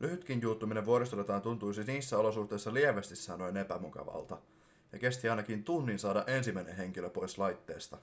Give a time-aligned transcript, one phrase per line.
[0.00, 4.38] lyhytkin juuttuminen vuoristorataan tuntuisi niissä olosuhteissa lievästi sanoen epämukavalta
[4.92, 7.98] ja kesti ainakin tunnin saada ensimmäinen henkilö pois laitteesta